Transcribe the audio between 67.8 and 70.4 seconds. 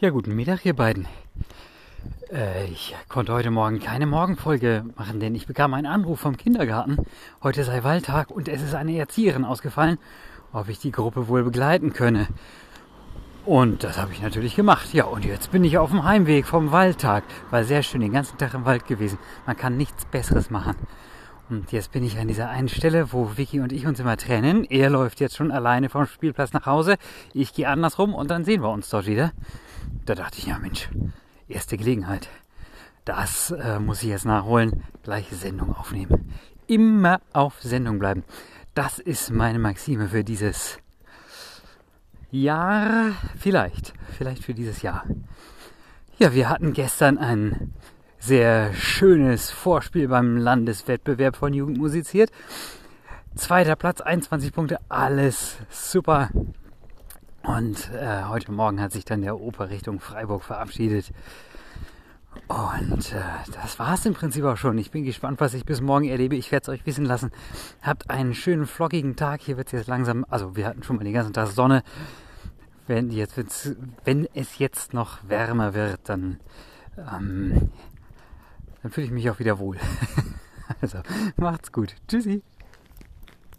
Habt einen schönen, flockigen Tag. Hier wird es jetzt langsam,